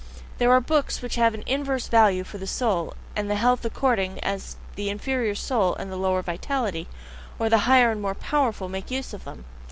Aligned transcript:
There 0.39 0.51
are 0.51 0.59
books 0.59 1.03
which 1.03 1.13
have 1.13 1.35
an 1.35 1.43
inverse 1.45 1.87
value 1.87 2.23
for 2.23 2.39
the 2.39 2.47
soul 2.47 2.95
and 3.15 3.29
the 3.29 3.35
health 3.35 3.63
according 3.63 4.17
as 4.21 4.55
the 4.73 4.89
inferior 4.89 5.35
soul 5.35 5.75
and 5.75 5.91
the 5.91 5.95
lower 5.95 6.23
vitality, 6.23 6.87
or 7.37 7.49
the 7.49 7.59
higher 7.69 7.91
and 7.91 8.01
more 8.01 8.15
powerful, 8.15 8.67
make 8.67 8.89
use 8.89 9.13
of 9.13 9.25
them. 9.25 9.45